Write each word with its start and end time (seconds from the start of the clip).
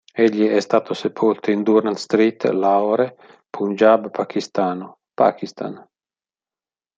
Egli 0.15 0.47
è 0.47 0.59
stato 0.61 0.95
sepolto 0.95 1.51
in 1.51 1.61
Durand 1.61 1.95
Street, 1.95 2.43
Lahore, 2.45 3.15
Punjab 3.51 4.09
pakistano, 4.09 5.01
Pakistan. 5.13 5.87